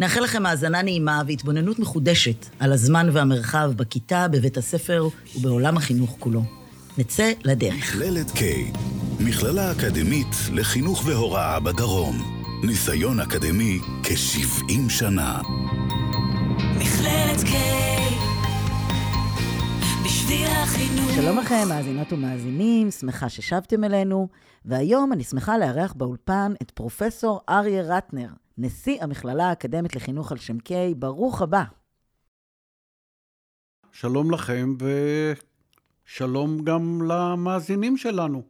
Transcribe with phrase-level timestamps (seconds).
[0.00, 6.42] נאחל לכם האזנה נעימה והתבוננות מחודשת על הזמן והמרחב בכיתה, בבית הספר ובעולם החינוך כולו.
[6.98, 7.74] נצא לדרך.
[7.74, 8.42] מכללת K,
[9.20, 12.16] מכללה אקדמית לחינוך והוראה בדרום.
[12.64, 15.40] ניסיון אקדמי כ-70 שנה.
[16.76, 17.54] מכללת K
[20.04, 24.28] בשביל החינוך שלום לכם, מאזינות ומאזינים, שמחה ששבתם אלינו,
[24.64, 28.28] והיום אני שמחה לארח באולפן את פרופסור אריה רטנר,
[28.60, 31.62] נשיא המכללה האקדמית לחינוך על שם קיי, ברוך הבא.
[33.92, 34.74] שלום לכם
[36.04, 38.42] ושלום גם למאזינים שלנו.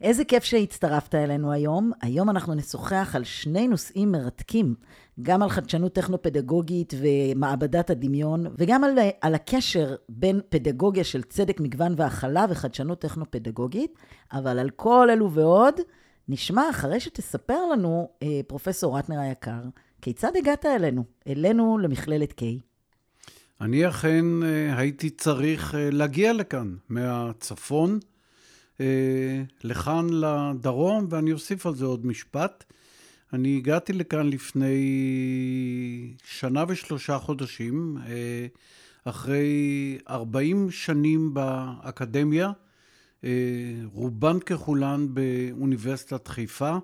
[0.00, 1.92] איזה כיף שהצטרפת אלינו היום.
[2.02, 4.74] היום אנחנו נשוחח על שני נושאים מרתקים,
[5.22, 11.94] גם על חדשנות טכנו-פדגוגית ומעבדת הדמיון, וגם על, על הקשר בין פדגוגיה של צדק, מגוון
[11.96, 13.94] והכלה וחדשנות טכנו-פדגוגית,
[14.32, 15.74] אבל על כל אלו ועוד,
[16.32, 19.62] נשמע אחרי שתספר לנו, אה, פרופסור רטנר היקר,
[20.02, 22.60] כיצד הגעת אלינו, אלינו למכללת קיי.
[23.60, 27.98] אני אכן אה, הייתי צריך אה, להגיע לכאן, מהצפון
[28.80, 32.64] אה, לכאן לדרום, ואני אוסיף על זה עוד משפט.
[33.32, 34.76] אני הגעתי לכאן לפני
[36.24, 37.96] שנה ושלושה חודשים,
[39.04, 42.52] אחרי 40 שנים באקדמיה,
[43.84, 46.76] רובן ככולן באוניברסיטת חיפה.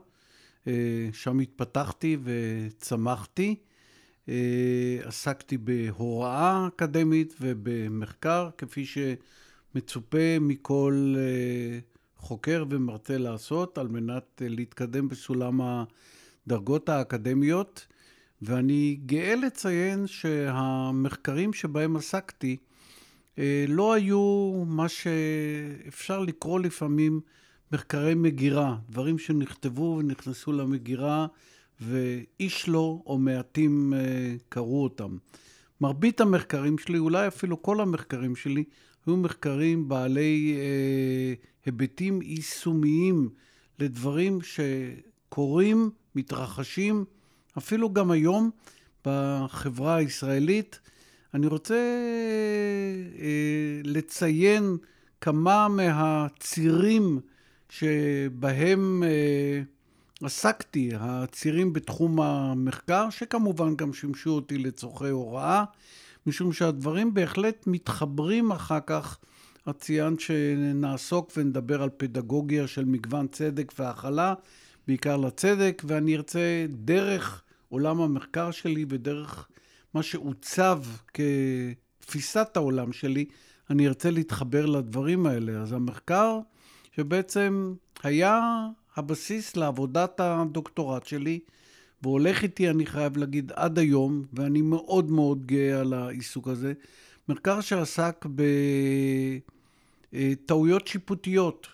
[1.12, 3.54] שם התפתחתי וצמחתי.
[5.04, 11.14] עסקתי בהוראה אקדמית ובמחקר, כפי שמצופה מכל
[12.16, 15.60] חוקר ומרצה לעשות על מנת להתקדם בסולם
[16.46, 17.86] הדרגות האקדמיות.
[18.42, 22.56] ואני גאה לציין שהמחקרים שבהם עסקתי
[23.68, 27.20] לא היו מה שאפשר לקרוא לפעמים
[27.72, 31.26] מחקרי מגירה, דברים שנכתבו ונכנסו למגירה
[31.80, 33.92] ואיש לא או מעטים
[34.48, 35.16] קראו אותם.
[35.80, 38.64] מרבית המחקרים שלי, אולי אפילו כל המחקרים שלי,
[39.06, 41.34] היו מחקרים בעלי אה,
[41.66, 43.28] היבטים יישומיים
[43.78, 47.04] לדברים שקורים, מתרחשים,
[47.58, 48.50] אפילו גם היום
[49.04, 50.80] בחברה הישראלית.
[51.36, 51.74] אני רוצה
[53.18, 54.76] אה, לציין
[55.20, 57.20] כמה מהצירים
[57.68, 59.62] שבהם אה,
[60.22, 65.64] עסקתי, הצירים בתחום המחקר, שכמובן גם שימשו אותי לצורכי הוראה,
[66.26, 69.18] משום שהדברים בהחלט מתחברים אחר כך.
[69.70, 74.34] את ציינת שנעסוק ונדבר על פדגוגיה של מגוון צדק והכלה,
[74.86, 79.48] בעיקר לצדק, ואני ארצה דרך עולם המחקר שלי ודרך
[79.96, 80.82] מה שעוצב
[81.14, 83.24] כתפיסת העולם שלי,
[83.70, 85.52] אני ארצה להתחבר לדברים האלה.
[85.52, 86.38] אז המחקר
[86.96, 88.40] שבעצם היה
[88.96, 91.38] הבסיס לעבודת הדוקטורט שלי,
[92.02, 96.72] והולך איתי, אני חייב להגיד, עד היום, ואני מאוד מאוד גאה על העיסוק הזה.
[97.28, 98.26] מחקר שעסק
[100.12, 101.66] בטעויות שיפוטיות.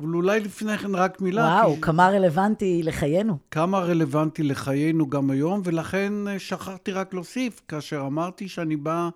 [0.00, 1.42] אבל אולי לפני כן רק מילה.
[1.42, 1.80] וואו, כי...
[1.80, 3.38] כמה רלוונטי לחיינו.
[3.50, 9.08] כמה רלוונטי לחיינו גם היום, ולכן אה, שכחתי רק להוסיף, כאשר אמרתי שאני בא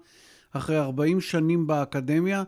[0.52, 2.42] אחרי 40 שנים באקדמיה,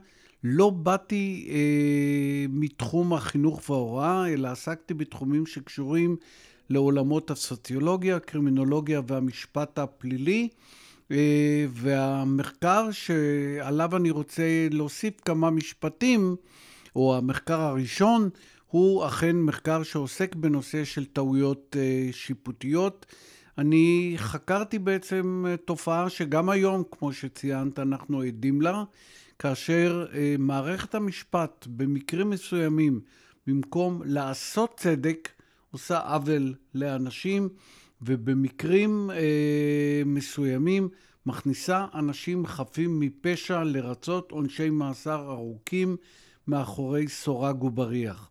[0.45, 6.17] לא באתי אה, מתחום החינוך וההוראה, אלא עסקתי בתחומים שקשורים
[6.71, 10.49] לעולמות הסוציולוגיה, הקרימינולוגיה והמשפט הפלילי.
[11.11, 16.37] אה, והמחקר שעליו אני רוצה להוסיף כמה משפטים,
[16.97, 18.29] או המחקר הראשון,
[18.67, 23.07] הוא אכן מחקר שעוסק בנושא של טעויות אה, שיפוטיות.
[23.59, 28.85] אני חקרתי בעצם אה, תופעה שגם היום, כמו שציינת, אנחנו עדים לה,
[29.39, 30.07] כאשר
[30.39, 33.01] מערכת המשפט במקרים מסוימים,
[33.47, 35.29] במקום לעשות צדק,
[35.71, 37.49] עושה עוול לאנשים,
[38.03, 40.89] ובמקרים אה, מסוימים
[41.27, 45.97] מכניסה אנשים חפים מפשע לרצות עונשי מאסר ארוכים
[46.49, 48.31] מאחורי סורג ובריח.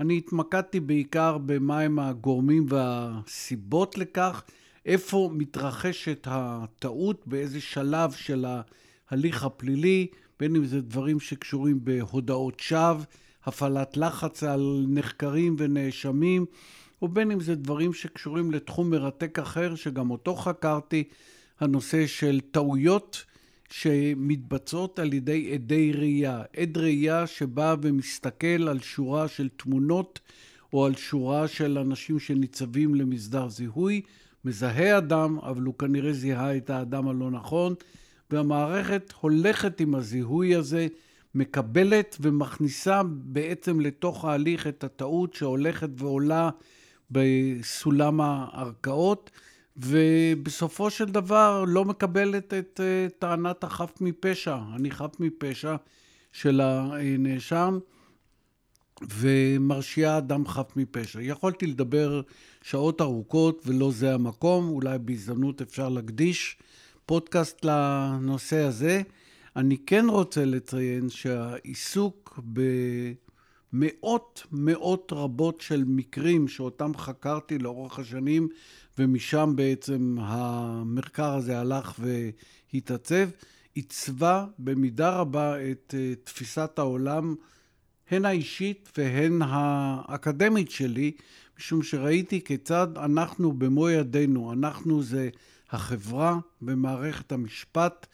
[0.00, 4.42] אני התמקדתי בעיקר במהם הגורמים והסיבות לכך,
[4.86, 8.46] איפה מתרחשת הטעות, באיזה שלב של
[9.10, 10.06] ההליך הפלילי,
[10.40, 13.02] בין אם זה דברים שקשורים בהודאות שווא,
[13.44, 16.46] הפעלת לחץ על נחקרים ונאשמים,
[17.02, 21.04] ובין אם זה דברים שקשורים לתחום מרתק אחר, שגם אותו חקרתי,
[21.60, 23.24] הנושא של טעויות
[23.70, 26.42] שמתבצעות על ידי עדי ראייה.
[26.56, 30.20] עד ראייה שבא ומסתכל על שורה של תמונות
[30.72, 34.00] או על שורה של אנשים שניצבים למסדר זיהוי,
[34.44, 37.74] מזהה אדם, אבל הוא כנראה זיהה את האדם הלא נכון,
[38.30, 40.86] והמערכת הולכת עם הזיהוי הזה,
[41.34, 46.50] מקבלת ומכניסה בעצם לתוך ההליך את הטעות שהולכת ועולה
[47.10, 49.30] בסולם הערכאות,
[49.76, 54.58] ובסופו של דבר לא מקבלת את uh, טענת החף מפשע.
[54.74, 55.76] אני חף מפשע
[56.32, 57.78] של הנאשם,
[59.02, 61.18] ומרשיעה אדם חף מפשע.
[61.22, 62.20] יכולתי לדבר
[62.62, 66.56] שעות ארוכות ולא זה המקום, אולי בהזדמנות אפשר להקדיש
[67.06, 69.02] פודקאסט לנושא הזה.
[69.56, 72.40] אני כן רוצה לציין שהעיסוק
[73.72, 78.48] במאות מאות רבות של מקרים שאותם חקרתי לאורך השנים,
[78.98, 82.00] ומשם בעצם המחקר הזה הלך
[82.72, 83.28] והתעצב,
[83.74, 87.34] עיצבה במידה רבה את אה, תפיסת העולם,
[88.10, 91.12] הן האישית והן האקדמית שלי,
[91.58, 95.28] משום שראיתי כיצד אנחנו במו ידינו, אנחנו זה
[95.70, 98.06] החברה ומערכת המשפט,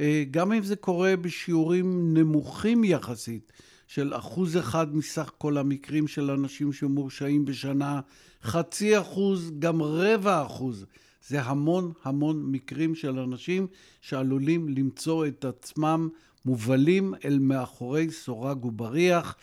[0.00, 3.52] אה, גם אם זה קורה בשיעורים נמוכים יחסית,
[3.88, 8.00] של אחוז אחד מסך כל המקרים של אנשים שמורשעים בשנה,
[8.42, 10.86] חצי אחוז, גם רבע אחוז.
[11.28, 13.66] זה המון המון מקרים של אנשים
[14.00, 16.08] שעלולים למצוא את עצמם
[16.44, 19.36] מובלים אל מאחורי סורג ובריח,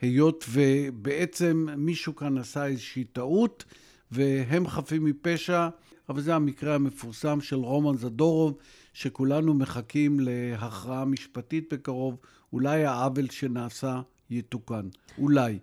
[0.00, 3.64] היות ובעצם מישהו כאן עשה איזושהי טעות,
[4.10, 5.68] והם חפים מפשע,
[6.08, 8.54] אבל זה המקרה המפורסם של רומן זדורוב,
[8.92, 12.16] שכולנו מחכים להכרעה משפטית בקרוב,
[12.54, 15.58] אולי העוול שנעשה יתוקן, אולי.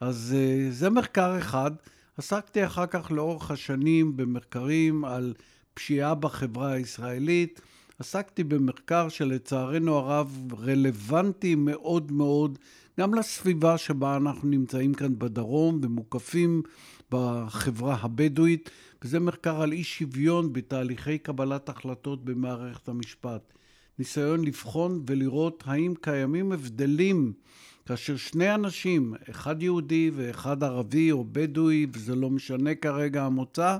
[0.00, 1.70] אז אה, זה מחקר אחד.
[2.16, 5.34] עסקתי אחר כך לאורך השנים במחקרים על
[5.74, 7.60] פשיעה בחברה הישראלית.
[7.98, 12.58] עסקתי במחקר שלצערנו הרב רלוונטי מאוד מאוד
[13.00, 16.62] גם לסביבה שבה אנחנו נמצאים כאן בדרום ומוקפים
[17.10, 18.70] בחברה הבדואית,
[19.02, 23.52] וזה מחקר על אי שוויון בתהליכי קבלת החלטות במערכת המשפט.
[23.98, 27.32] ניסיון לבחון ולראות האם קיימים הבדלים
[27.86, 33.76] כאשר שני אנשים, אחד יהודי ואחד ערבי או בדואי, וזה לא משנה כרגע המוצא,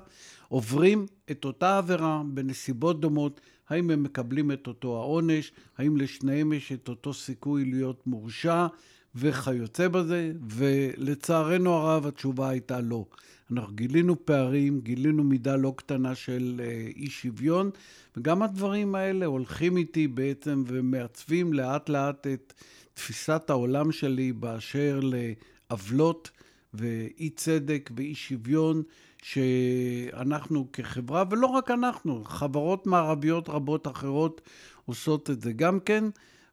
[0.49, 6.73] עוברים את אותה עבירה בנסיבות דומות, האם הם מקבלים את אותו העונש, האם לשניהם יש
[6.73, 8.67] את אותו סיכוי להיות מורשע
[9.15, 13.05] וכיוצא בזה, ולצערנו הרב התשובה הייתה לא.
[13.53, 17.71] אנחנו גילינו פערים, גילינו מידה לא קטנה של אה, אי שוויון,
[18.17, 22.53] וגם הדברים האלה הולכים איתי בעצם ומעצבים לאט לאט את
[22.95, 26.31] תפיסת העולם שלי באשר לעוולות
[26.75, 28.83] ואי צדק ואי שוויון
[29.23, 34.41] שאנחנו כחברה, ולא רק אנחנו, חברות מערביות רבות אחרות
[34.85, 36.05] עושות את זה גם כן.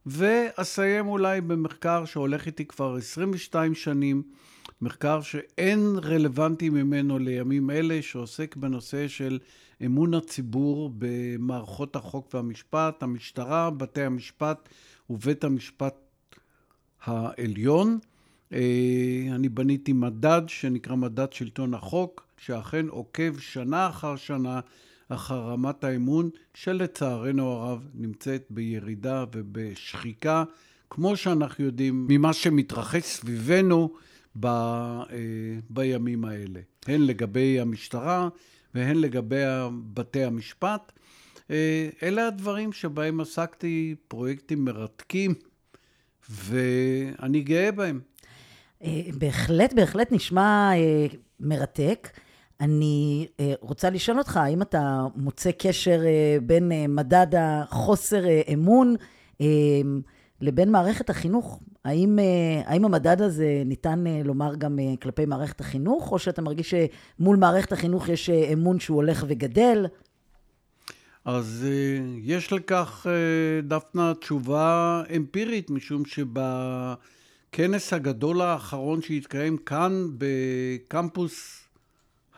[0.06, 4.24] ואסיים אולי במחקר שהולך איתי כבר 22 שנים,
[4.82, 9.40] מחקר שאין רלוונטי ממנו לימים אלה, שעוסק בנושא של
[9.86, 14.70] אמון הציבור במערכות החוק והמשפט, המשטרה, בתי המשפט
[15.10, 15.96] ובית המשפט
[17.04, 18.00] העליון.
[18.54, 24.60] אה, אני בניתי מדד שנקרא מדד שלטון החוק, שאכן עוקב שנה אחר שנה
[25.10, 30.44] אחר רמת האמון, שלצערנו הרב נמצאת בירידה ובשחיקה,
[30.90, 33.90] כמו שאנחנו יודעים ממה שמתרחש סביבנו
[34.40, 35.06] ב, אה,
[35.70, 38.30] בימים האלה, הן לגבי המשטרה
[38.74, 39.44] והן לגבי
[39.94, 40.92] בתי המשפט.
[41.52, 45.34] אה, אלה הדברים שבהם עסקתי, פרויקטים מרתקים,
[46.30, 48.00] ואני גאה בהם.
[48.84, 50.72] אה, בהחלט, בהחלט נשמע
[51.40, 52.10] מרתק.
[52.62, 58.24] אני אה, רוצה לשאול אותך, האם אתה מוצא קשר אה, בין אה, מדד החוסר
[58.54, 58.96] אמון
[60.42, 61.60] לבין מערכת החינוך?
[61.86, 62.20] האם,
[62.66, 66.74] האם המדד הזה ניתן לומר גם כלפי מערכת החינוך, או שאתה מרגיש
[67.20, 69.86] שמול מערכת החינוך יש אמון שהוא הולך וגדל?
[71.26, 71.66] אז
[72.24, 73.08] יש לכך,
[73.64, 81.59] דפנה, תשובה אמפירית, משום שבכנס הגדול האחרון שהתקיים כאן בקמפוס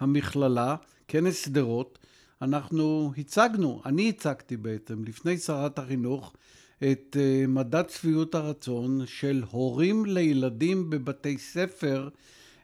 [0.02, 0.76] המכללה,
[1.08, 2.00] כנס שדרות,
[2.42, 6.34] אנחנו הצגנו, אני הצגתי בעצם, לפני שרת החינוך,
[6.78, 12.10] את uh, מדד שביעות הרצון של הורים לילדים בבתי ספר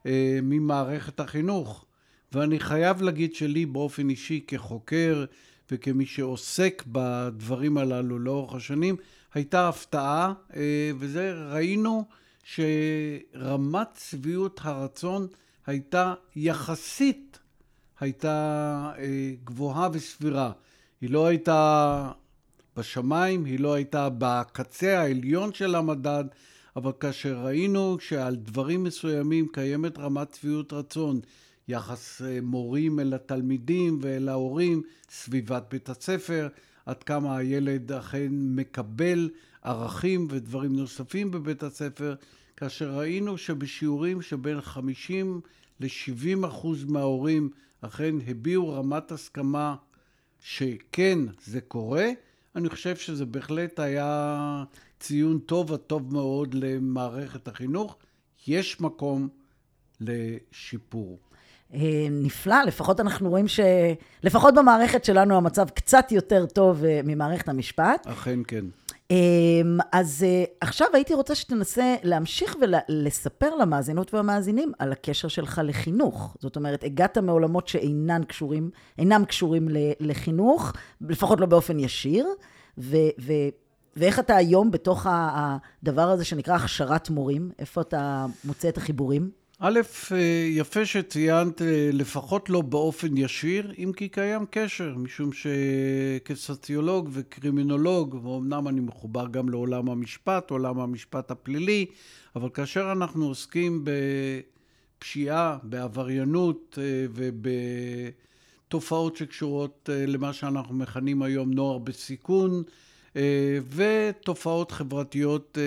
[0.03, 0.07] uh,
[0.43, 1.85] ממערכת החינוך.
[2.31, 5.25] ואני חייב להגיד שלי באופן אישי כחוקר
[5.71, 8.95] וכמי שעוסק בדברים הללו לאורך השנים,
[9.33, 10.53] הייתה הפתעה, uh,
[10.99, 12.05] וזה ראינו
[12.43, 15.27] שרמת שביעות הרצון
[15.67, 17.39] הייתה יחסית,
[17.99, 20.51] הייתה אה, גבוהה וסבירה.
[21.01, 22.11] היא לא הייתה
[22.77, 26.23] בשמיים, היא לא הייתה בקצה העליון של המדד,
[26.75, 31.19] אבל כאשר ראינו שעל דברים מסוימים קיימת רמת שביעות רצון,
[31.67, 36.47] יחס אה, מורים אל התלמידים ואל ההורים, סביבת בית הספר,
[36.85, 39.29] עד כמה הילד אכן מקבל
[39.63, 42.15] ערכים ודברים נוספים בבית הספר,
[42.57, 45.41] כאשר ראינו שבשיעורים שבין 50
[45.79, 47.49] ל-70 אחוז מההורים
[47.81, 49.75] אכן הביעו רמת הסכמה
[50.39, 52.09] שכן, זה קורה,
[52.55, 54.63] אני חושב שזה בהחלט היה
[54.99, 57.97] ציון טוב וטוב מאוד למערכת החינוך.
[58.47, 59.29] יש מקום
[60.01, 61.19] לשיפור.
[61.73, 63.59] אה, נפלא, לפחות אנחנו רואים ש...
[64.23, 68.07] לפחות במערכת שלנו המצב קצת יותר טוב אה, ממערכת המשפט.
[68.07, 68.65] אכן כן.
[69.11, 76.35] אמ, אז אה, עכשיו הייתי רוצה שתנסה להמשיך ולספר למאזינות והמאזינים על הקשר שלך לחינוך.
[76.39, 79.67] זאת אומרת, הגעת מעולמות שאינם קשורים, אינם קשורים
[79.99, 82.27] לחינוך, לפחות לא באופן ישיר,
[82.77, 83.33] ו, ו,
[83.95, 87.51] ואיך אתה היום בתוך הדבר הזה שנקרא הכשרת מורים?
[87.59, 89.31] איפה אתה מוצא את החיבורים?
[89.59, 89.79] א',
[90.11, 98.19] אה, יפה שציינת, אה, לפחות לא באופן ישיר, אם כי קיים קשר, משום שכסוציולוג וקרימינולוג,
[98.23, 101.85] ואומנם אני מחובר גם לעולם המשפט, עולם המשפט הפלילי,
[102.35, 103.85] אבל כאשר אנחנו עוסקים
[104.97, 107.05] בפשיעה, בעבריינות אה,
[108.67, 112.63] ובתופעות שקשורות למה שאנחנו מכנים היום נוער בסיכון,
[113.75, 115.57] ותופעות חברתיות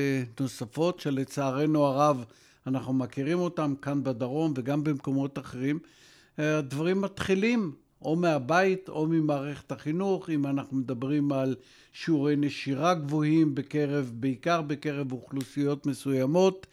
[0.41, 2.25] נוספות שלצערנו הרב
[2.71, 5.79] אנחנו מכירים אותם כאן בדרום וגם במקומות אחרים.
[6.39, 7.73] אה, הדברים מתחילים
[8.03, 11.57] או מהבית או ממערכת החינוך, אם אנחנו מדברים על
[11.93, 16.67] שיעורי נשירה גבוהים בקרב, בעיקר בקרב אוכלוסיות מסוימות,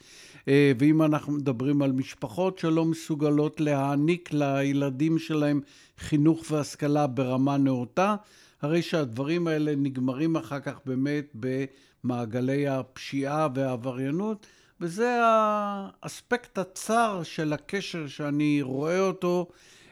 [0.48, 5.60] אה, ואם אנחנו מדברים על משפחות שלא מסוגלות להעניק לילדים שלהם
[5.98, 8.16] חינוך והשכלה ברמה נאותה,
[8.62, 14.46] הרי שהדברים האלה נגמרים אחר כך באמת במעגלי הפשיעה והעבריינות.
[14.80, 19.48] וזה האספקט הצר של הקשר שאני רואה אותו.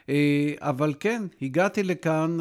[0.08, 2.38] אה, אבל כן, הגעתי לכאן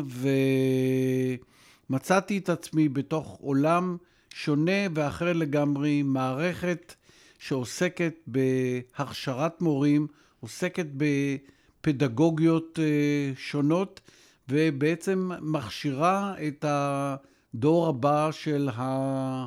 [1.90, 3.98] ומצאתי את עצמי בתוך עולם
[4.34, 6.96] שונה ואחר לגמרי, מערכת
[7.40, 10.08] שעוסקת בהכשרת מורים,
[10.40, 14.02] עוסקת בפדגוגיות אה, שונות,
[14.50, 19.46] ובעצם מכשירה את הדור הבא של ה...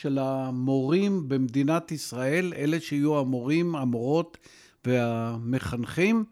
[0.00, 4.38] של המורים במדינת ישראל, אלה שיהיו המורים, המורות
[4.84, 6.24] והמחנכים.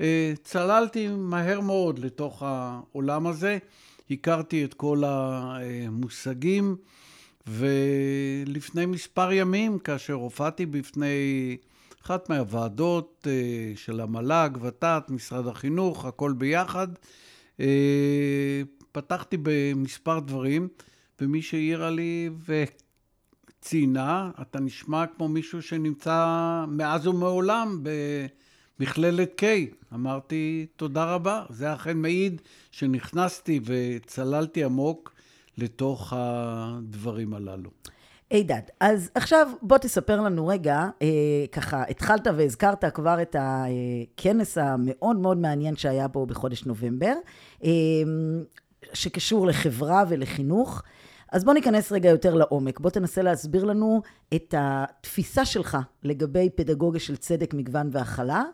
[0.00, 3.58] אה, צללתי מהר מאוד לתוך העולם הזה,
[4.10, 6.76] הכרתי את כל המושגים,
[7.46, 11.56] ולפני מספר ימים, כאשר הופעתי בפני
[12.04, 16.88] אחת מהוועדות אה, של המל"ג, ות"ת, משרד החינוך, הכל ביחד,
[17.60, 18.62] אה,
[18.92, 20.68] פתחתי במספר דברים,
[21.20, 22.30] ומי שהעירה לי,
[23.60, 27.82] ציינה, אתה נשמע כמו מישהו שנמצא מאז ומעולם
[28.78, 29.44] במכללת K.
[29.94, 31.44] אמרתי, תודה רבה.
[31.48, 35.12] זה אכן מעיד שנכנסתי וצללתי עמוק
[35.58, 37.70] לתוך הדברים הללו.
[38.30, 41.08] הידד, אז עכשיו בוא תספר לנו רגע, אה,
[41.52, 47.14] ככה התחלת והזכרת כבר את הכנס המאוד מאוד מעניין שהיה פה בחודש נובמבר,
[47.64, 47.70] אה,
[48.92, 50.82] שקשור לחברה ולחינוך.
[51.32, 52.80] אז בוא ניכנס רגע יותר לעומק.
[52.80, 54.02] בוא תנסה להסביר לנו
[54.34, 58.44] את התפיסה שלך לגבי פדגוגיה של צדק, מגוון והכלה,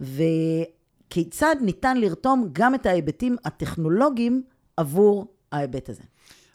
[0.00, 4.42] וכיצד ניתן לרתום גם את ההיבטים הטכנולוגיים
[4.76, 6.02] עבור ההיבט הזה.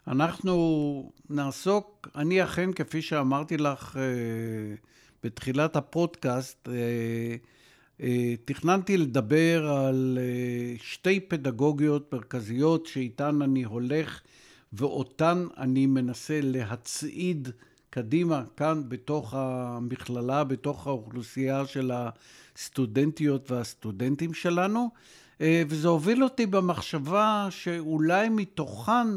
[0.08, 4.02] אנחנו נעסוק, אני אכן, כפי שאמרתי לך אה,
[5.24, 7.36] בתחילת הפודקאסט, אה,
[8.02, 10.18] אה, תכננתי לדבר על
[10.78, 14.22] שתי פדגוגיות מרכזיות שאיתן אני הולך
[14.74, 17.50] ואותן אני מנסה להצעיד
[17.90, 24.90] קדימה כאן בתוך המכללה, בתוך האוכלוסייה של הסטודנטיות והסטודנטים שלנו,
[25.42, 29.08] אה, וזה הוביל אותי במחשבה שאולי מתוכן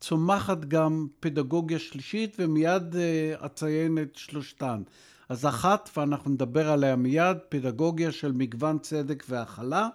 [0.00, 4.82] צומחת גם פדגוגיה שלישית, ומיד אה, אציין את שלושתן.
[5.28, 9.88] אז אחת, ואנחנו נדבר עליה מיד, פדגוגיה של מגוון צדק והכלה,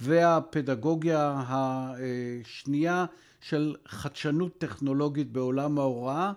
[0.00, 3.06] והפדגוגיה השנייה
[3.48, 6.32] של חדשנות טכנולוגית בעולם ההוראה,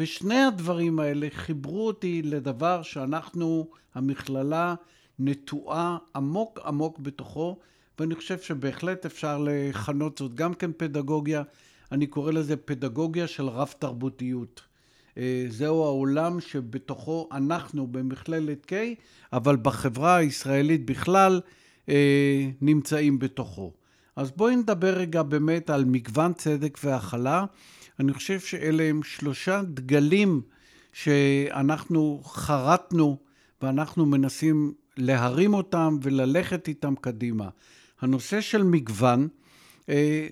[0.00, 4.74] ושני הדברים האלה חיברו אותי לדבר שאנחנו, המכללה,
[5.18, 7.58] נטועה עמוק עמוק בתוכו,
[7.98, 11.42] ואני חושב שבהחלט אפשר לכנות זאת גם כן פדגוגיה,
[11.92, 14.60] אני קורא לזה פדגוגיה של רב תרבותיות.
[15.18, 18.74] אה, זהו העולם שבתוכו אנחנו במכללת K,
[19.32, 21.40] אבל בחברה הישראלית בכלל
[21.88, 23.72] אה, נמצאים בתוכו.
[24.16, 27.44] אז בואי נדבר רגע באמת על מגוון צדק והכלה.
[28.00, 30.42] אני חושב שאלה הם שלושה דגלים
[30.92, 33.16] שאנחנו חרטנו
[33.62, 37.48] ואנחנו מנסים להרים אותם וללכת איתם קדימה.
[38.00, 39.28] הנושא של מגוון
[39.88, 40.26] אה,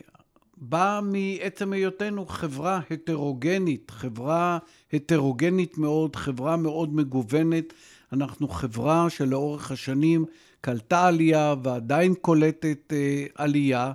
[0.56, 4.58] בא מעצם היותנו חברה הטרוגנית, חברה
[4.92, 7.72] הטרוגנית מאוד, חברה מאוד מגוונת.
[8.12, 10.24] אנחנו חברה שלאורך השנים
[10.64, 13.92] קלטה עלייה ועדיין קולטת אה, עלייה,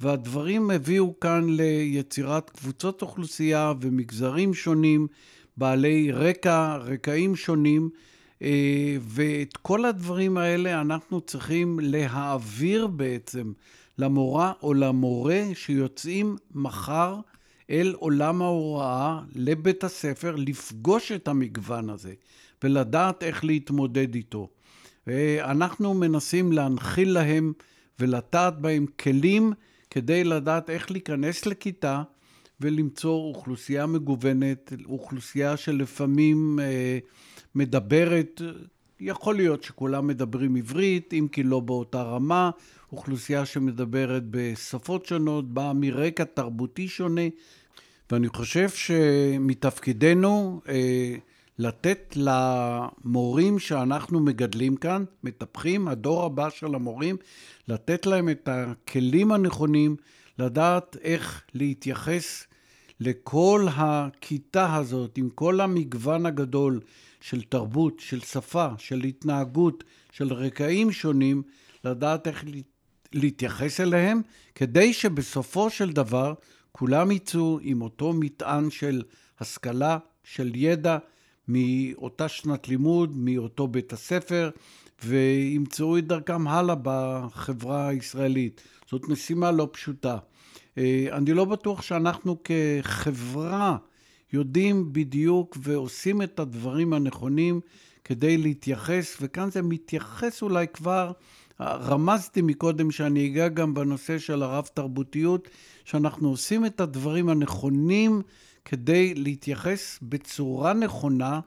[0.00, 5.06] והדברים הביאו כאן ליצירת קבוצות אוכלוסייה ומגזרים שונים,
[5.56, 7.90] בעלי רקע, רקעים שונים,
[8.42, 13.52] אה, ואת כל הדברים האלה אנחנו צריכים להעביר בעצם
[13.98, 17.16] למורה או למורה שיוצאים מחר
[17.70, 22.12] אל עולם ההוראה, לבית הספר, לפגוש את המגוון הזה
[22.64, 24.48] ולדעת איך להתמודד איתו.
[25.40, 27.52] אנחנו מנסים להנחיל להם
[27.98, 29.52] ולטעת בהם כלים
[29.90, 32.02] כדי לדעת איך להיכנס לכיתה
[32.60, 36.98] ולמצוא אוכלוסייה מגוונת, אוכלוסייה שלפעמים אה,
[37.54, 38.40] מדברת,
[39.00, 42.50] יכול להיות שכולם מדברים עברית, אם כי לא באותה רמה,
[42.92, 47.28] אוכלוסייה שמדברת בשפות שונות, באה מרקע תרבותי שונה,
[48.10, 51.14] ואני חושב שמתפקידנו אה,
[51.62, 57.16] לתת למורים שאנחנו מגדלים כאן, מטפחים, הדור הבא של המורים,
[57.68, 59.96] לתת להם את הכלים הנכונים,
[60.38, 62.46] לדעת איך להתייחס
[63.00, 66.80] לכל הכיתה הזאת, עם כל המגוון הגדול
[67.20, 71.42] של תרבות, של שפה, של התנהגות, של רקעים שונים,
[71.84, 72.44] לדעת איך
[73.12, 74.20] להתייחס אליהם,
[74.54, 76.34] כדי שבסופו של דבר
[76.72, 79.02] כולם יצאו עם אותו מטען של
[79.40, 80.98] השכלה, של ידע,
[81.48, 84.50] מאותה שנת לימוד, מאותו בית הספר,
[85.04, 88.60] וימצאו את דרכם הלאה בחברה הישראלית.
[88.90, 90.18] זאת משימה לא פשוטה.
[90.78, 93.76] אה, אני לא בטוח שאנחנו כחברה
[94.32, 97.60] יודעים בדיוק ועושים את הדברים הנכונים
[98.04, 101.12] כדי להתייחס, וכאן זה מתייחס אולי כבר,
[101.60, 105.48] רמזתי מקודם שאני אגע גם בנושא של הרב-תרבותיות,
[105.84, 108.22] שאנחנו עושים את הדברים הנכונים
[108.64, 111.40] כדי להתייחס בצורה נכונה,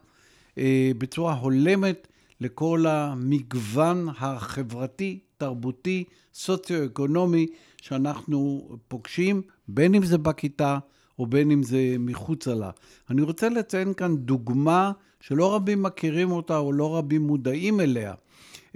[0.57, 2.07] אה, בצורה הולמת,
[2.41, 7.47] לכל המגוון החברתי, תרבותי, סוציו-אקונומי
[7.81, 10.77] שאנחנו פוגשים, בין אם זה בכיתה
[11.19, 12.69] או בין אם זה מחוצה לה.
[13.09, 18.13] אני רוצה לציין כאן דוגמה שלא רבים מכירים אותה או לא רבים מודעים אליה.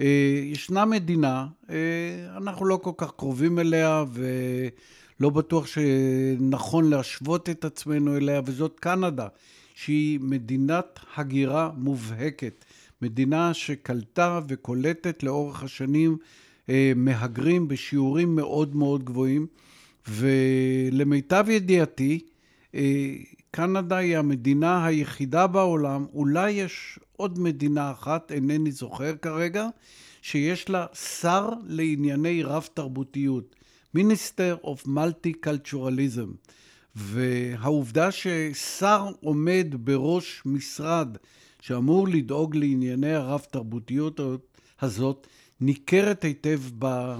[0.00, 1.76] אה, ישנה מדינה, אה,
[2.36, 4.04] אנחנו לא כל כך קרובים אליה
[5.20, 9.28] ולא בטוח שנכון להשוות את עצמנו אליה, וזאת קנדה,
[9.74, 12.64] שהיא מדינת הגירה מובהקת.
[13.02, 16.16] מדינה שקלטה וקולטת לאורך השנים
[16.68, 19.46] אה, מהגרים בשיעורים מאוד מאוד גבוהים,
[20.08, 22.20] ולמיטב ידיעתי,
[22.74, 23.12] אה,
[23.50, 29.68] קנדה היא המדינה היחידה בעולם, אולי יש עוד מדינה אחת, אינני זוכר כרגע,
[30.22, 30.86] שיש לה
[31.20, 33.56] שר לענייני רב-תרבותיות,
[33.96, 36.50] Minister of Multiculturalism.
[36.96, 41.16] והעובדה ששר עומד בראש משרד
[41.60, 44.20] שאמור לדאוג לענייני הרב-תרבותיות
[44.80, 45.26] הזאת,
[45.60, 46.60] ניכרת היטב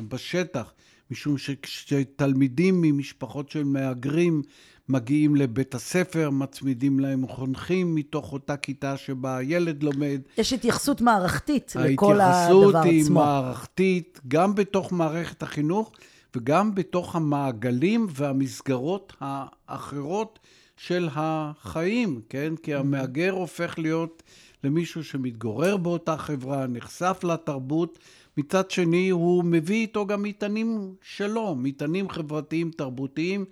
[0.08, 0.72] בשטח,
[1.10, 4.42] משום שכשתלמידים ממשפחות של מהגרים
[4.88, 10.20] מגיעים לבית הספר, מצמידים להם חונכים מתוך אותה כיתה שבה הילד לומד.
[10.38, 12.66] יש התייחסות מערכתית לכל הדבר עצמו.
[12.66, 15.92] ההתייחסות היא מערכתית, גם בתוך מערכת החינוך
[16.36, 20.38] וגם בתוך המעגלים והמסגרות האחרות
[20.76, 22.56] של החיים, כן?
[22.62, 24.22] כי המהגר הופך להיות
[24.64, 27.98] למישהו שמתגורר באותה חברה, נחשף לתרבות.
[28.36, 33.44] מצד שני, הוא מביא איתו גם מטענים שלו, מטענים חברתיים, תרבותיים,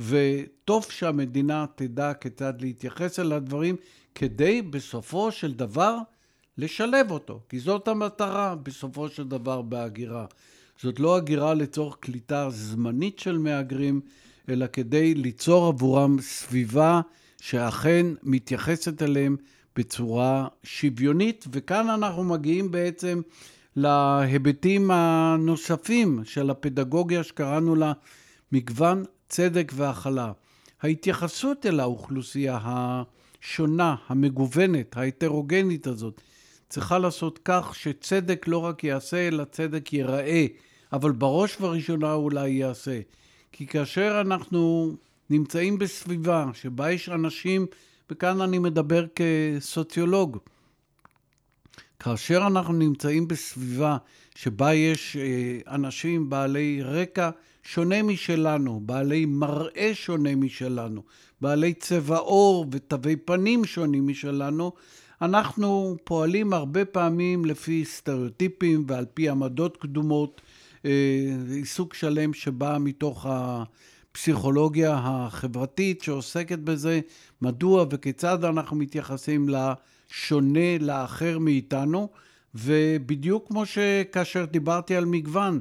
[0.00, 3.76] וטוב שהמדינה תדע כיצד להתייחס אל הדברים,
[4.14, 5.98] כדי בסופו של דבר
[6.58, 10.26] לשלב אותו, כי זאת המטרה בסופו של דבר בהגירה.
[10.82, 14.00] זאת לא הגירה לצורך קליטה זמנית של מהגרים,
[14.48, 17.00] אלא כדי ליצור עבורם סביבה
[17.40, 19.36] שאכן מתייחסת אליהם
[19.76, 23.20] בצורה שוויונית, וכאן אנחנו מגיעים בעצם
[23.76, 27.92] להיבטים הנוספים של הפדגוגיה שקראנו לה
[28.52, 30.32] מגוון, צדק והכלה.
[30.82, 36.20] ההתייחסות אל האוכלוסייה השונה, המגוונת, ההטרוגנית הזאת,
[36.74, 40.46] צריכה לעשות כך שצדק לא רק יעשה, אלא צדק ייראה,
[40.92, 43.00] אבל בראש ובראשונה אולי יעשה.
[43.52, 44.92] כי כאשר אנחנו
[45.30, 47.66] נמצאים בסביבה שבה יש אנשים,
[48.10, 50.38] וכאן אני מדבר כסוציולוג,
[51.98, 53.96] כאשר אנחנו נמצאים בסביבה
[54.34, 57.30] שבה יש אה, אנשים בעלי רקע
[57.62, 61.02] שונה משלנו, בעלי מראה שונה משלנו,
[61.40, 64.72] בעלי צבע עור ותווי פנים שונים משלנו,
[65.22, 70.40] אנחנו פועלים הרבה פעמים לפי סטריאוטיפים ועל פי עמדות קדומות,
[70.84, 70.90] אה,
[71.50, 77.00] עיסוק שלם שבא מתוך הפסיכולוגיה החברתית שעוסקת בזה,
[77.42, 82.08] מדוע וכיצד אנחנו מתייחסים לשונה, לאחר מאיתנו,
[82.54, 85.60] ובדיוק כמו שכאשר דיברתי על מגוון,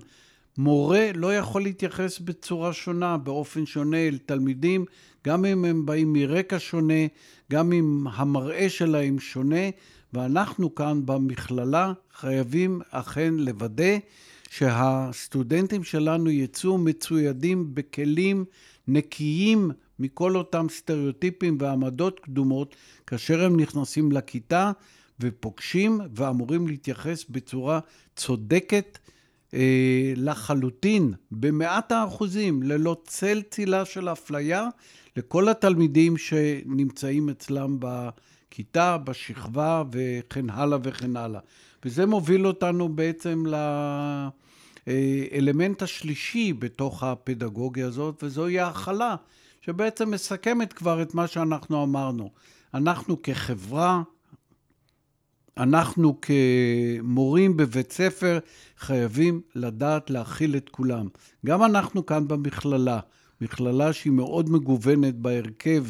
[0.57, 4.85] מורה לא יכול להתייחס בצורה שונה, באופן שונה אל תלמידים,
[5.27, 7.07] גם אם הם באים מרקע שונה,
[7.51, 9.69] גם אם המראה שלהם שונה,
[10.13, 13.97] ואנחנו כאן במכללה חייבים אכן לוודא
[14.49, 18.45] שהסטודנטים שלנו יצאו מצוידים בכלים
[18.87, 22.75] נקיים מכל אותם סטריאוטיפים ועמדות קדומות,
[23.07, 24.71] כאשר הם נכנסים לכיתה
[25.19, 27.79] ופוגשים ואמורים להתייחס בצורה
[28.15, 28.97] צודקת
[30.15, 34.67] לחלוטין, במאת האחוזים, ללא צל צילה של אפליה,
[35.17, 41.39] לכל התלמידים שנמצאים אצלם בכיתה, בשכבה וכן הלאה וכן הלאה.
[41.85, 43.43] וזה מוביל אותנו בעצם
[44.87, 49.15] לאלמנט השלישי בתוך הפדגוגיה הזאת, וזוהי ההכלה,
[49.61, 52.29] שבעצם מסכמת כבר את מה שאנחנו אמרנו.
[52.73, 54.01] אנחנו כחברה,
[55.57, 58.39] אנחנו כמורים בבית ספר
[58.77, 61.07] חייבים לדעת להכיל את כולם.
[61.45, 62.99] גם אנחנו כאן במכללה,
[63.41, 65.85] מכללה שהיא מאוד מגוונת בהרכב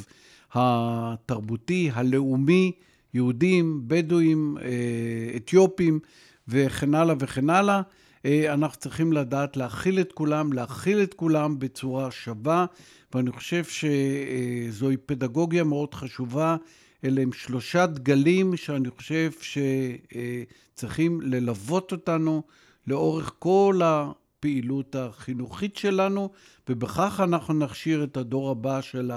[0.54, 2.72] התרבותי, הלאומי,
[3.14, 6.00] יהודים, בדואים, אה, אתיופים
[6.48, 7.82] וכן הלאה וכן הלאה.
[8.26, 12.66] אה, אנחנו צריכים לדעת להכיל את כולם, להכיל את כולם בצורה שווה,
[13.14, 16.56] ואני חושב שזוהי פדגוגיה מאוד חשובה.
[17.04, 22.44] אלה הם שלושה דגלים שאני חושב שצריכים ללוות אותנו
[22.88, 26.30] לאורך כל הפעילות החינוכית שלנו,
[26.70, 29.12] ובכך אנחנו נכשיר את הדור הבא של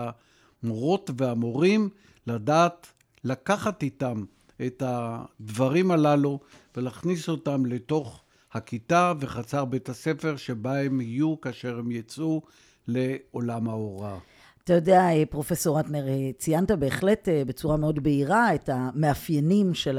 [0.62, 1.88] המורות והמורים
[2.26, 2.86] לדעת
[3.24, 4.24] לקחת איתם
[4.66, 6.40] את הדברים הללו
[6.76, 8.22] ולהכניס אותם לתוך
[8.52, 12.42] הכיתה וחצר בית הספר שבה הם יהיו כאשר הם יצאו
[12.88, 14.18] לעולם ההוראה.
[14.66, 16.04] אתה יודע, פרופסור רטנר,
[16.38, 19.98] ציינת בהחלט אה, בצורה מאוד בהירה את המאפיינים של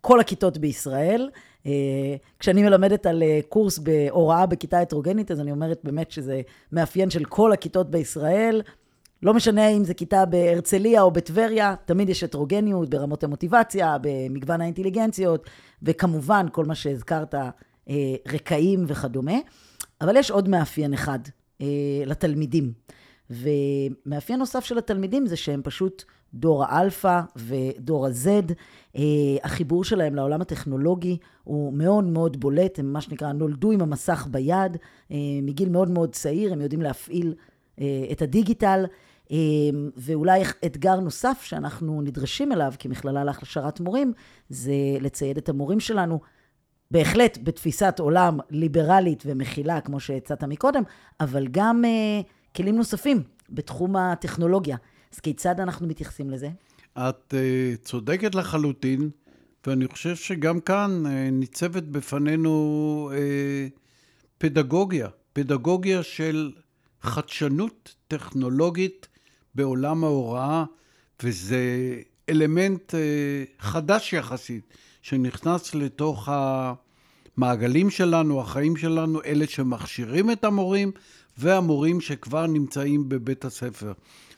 [0.00, 1.30] כל הכיתות בישראל.
[1.66, 1.72] אה,
[2.38, 6.40] כשאני מלמדת על אה, קורס בהוראה בכיתה הטרוגנית, אז אני אומרת באמת שזה
[6.72, 8.62] מאפיין של כל הכיתות בישראל.
[9.22, 15.50] לא משנה אם זה כיתה בהרצליה או בטבריה, תמיד יש הטרוגניות ברמות המוטיבציה, במגוון האינטליגנציות,
[15.82, 17.34] וכמובן כל מה שהזכרת,
[18.32, 19.36] רקעים וכדומה.
[20.00, 21.18] אבל יש עוד מאפיין אחד
[22.06, 22.72] לתלמידים.
[23.30, 28.52] ומאפיין נוסף של התלמידים זה שהם פשוט דור האלפא ודור ה-Z.
[28.96, 29.02] אה,
[29.44, 34.76] החיבור שלהם לעולם הטכנולוגי הוא מאוד מאוד בולט, הם מה שנקרא נולדו עם המסך ביד,
[35.10, 37.34] אה, מגיל מאוד מאוד צעיר, הם יודעים להפעיל
[37.80, 38.84] אה, את הדיגיטל.
[39.96, 44.12] ואולי אתגר נוסף שאנחנו נדרשים אליו כמכללה להכשרת מורים,
[44.48, 46.20] זה לצייד את המורים שלנו
[46.90, 50.82] בהחלט בתפיסת עולם ליברלית ומכילה, כמו שהצעת מקודם,
[51.20, 51.84] אבל גם
[52.56, 54.76] כלים נוספים בתחום הטכנולוגיה.
[55.14, 56.48] אז כיצד אנחנו מתייחסים לזה?
[56.98, 59.10] את uh, צודקת לחלוטין,
[59.66, 63.78] ואני חושב שגם כאן uh, ניצבת בפנינו uh,
[64.38, 66.52] פדגוגיה, פדגוגיה של
[67.00, 69.08] חדשנות טכנולוגית
[69.54, 70.64] בעולם ההוראה,
[71.22, 71.94] וזה
[72.28, 72.94] אלמנט
[73.58, 80.92] חדש יחסית, שנכנס לתוך המעגלים שלנו, החיים שלנו, אלה שמכשירים את המורים,
[81.38, 83.92] והמורים שכבר נמצאים בבית הספר.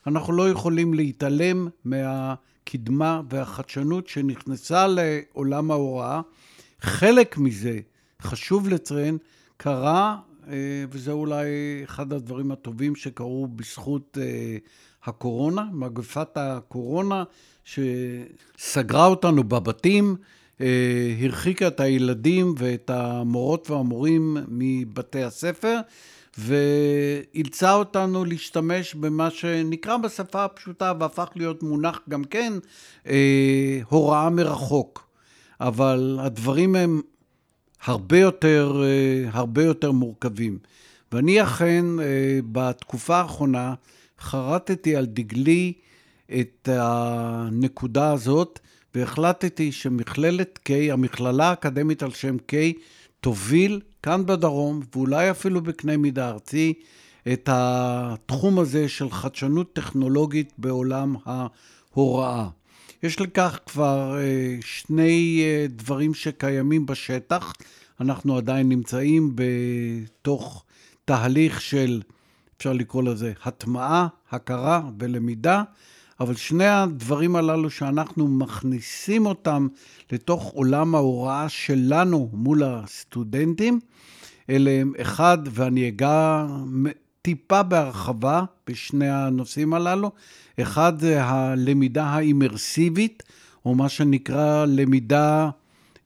[0.07, 6.21] אנחנו לא יכולים להתעלם מהקדמה והחדשנות שנכנסה לעולם ההוראה.
[6.81, 7.79] חלק מזה,
[8.23, 9.19] חשוב לציין,
[9.57, 10.17] קרה,
[10.49, 11.47] אה, וזה אולי
[11.85, 14.57] אחד הדברים הטובים שקרו בזכות אה,
[15.05, 17.25] הקורונה, מגפת הקורונה,
[17.65, 20.17] שסגרה אותנו בבתים,
[20.61, 25.81] אה, הרחיקה את הילדים ואת המורות והמורים מבתי הספר.
[26.39, 32.53] ואילצה אותנו להשתמש במה שנקרא בשפה הפשוטה והפך להיות מונח גם כן
[33.07, 35.09] אה, הוראה מרחוק.
[35.61, 37.01] אבל הדברים הם
[37.85, 40.59] הרבה יותר, אה, הרבה יותר מורכבים.
[41.13, 43.75] ואני אכן אה, בתקופה האחרונה
[44.21, 45.73] חרטתי על דגלי
[46.41, 48.59] את הנקודה הזאת
[48.95, 52.55] והחלטתי שמכללת K, המכללה האקדמית על שם K,
[53.21, 56.75] תוביל כאן בדרום, ואולי אפילו בקנה מידה ארצי,
[57.33, 62.49] את התחום הזה של חדשנות טכנולוגית בעולם ההוראה.
[63.03, 67.53] יש לכך כבר אה, שני אה, דברים שקיימים בשטח.
[68.01, 70.65] אנחנו עדיין נמצאים בתוך
[71.05, 72.03] תהליך של,
[72.57, 75.63] אפשר לקרוא לזה, הטמעה, הכרה ולמידה,
[76.21, 79.69] אבל שני הדברים הללו שאנחנו מכניסים אותם
[80.13, 83.81] לתוך עולם ההוראה שלנו מול הסטודנטים,
[84.51, 86.47] אלה הם אחד, ואני אגע
[87.23, 90.11] טיפה בהרחבה בשני הנושאים הללו.
[90.61, 93.23] אחד זה הלמידה האימרסיבית,
[93.65, 95.51] או מה שנקרא למידה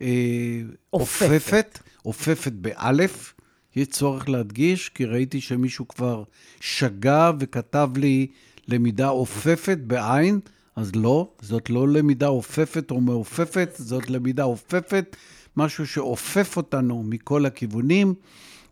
[0.03, 0.61] אה,
[0.93, 1.23] אופפת.
[1.23, 3.35] אופפת, אופפת באלף.
[3.77, 6.23] יש צורך להדגיש, כי ראיתי שמישהו כבר
[6.61, 8.27] שגה וכתב לי
[8.73, 10.41] למידה אופפת בעין,
[10.77, 15.17] אז לא, זאת לא למידה אופפת או מעופפת, זאת למידה אופפת,
[15.57, 18.15] משהו שאופף אותנו מכל הכיוונים.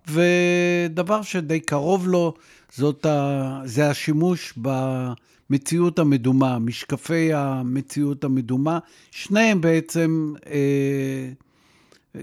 [0.08, 2.34] ודבר שדי קרוב לו,
[2.74, 3.60] זאת ה...
[3.64, 8.78] זה השימוש במציאות המדומה, משקפי המציאות המדומה.
[9.10, 11.30] שניהם בעצם אה,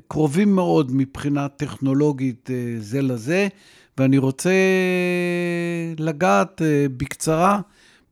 [0.08, 3.48] קרובים מאוד מבחינה טכנולוגית אה, זה לזה,
[3.98, 4.52] ואני רוצה
[6.00, 7.62] לגעת אה, בקצרה